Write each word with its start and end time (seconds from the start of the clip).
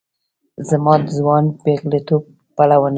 زما 0.69 0.93
د 1.03 1.05
ځوان 1.17 1.43
پیغلتوب 1.63 2.23
پلونه 2.55 2.87